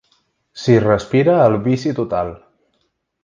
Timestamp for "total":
1.99-2.31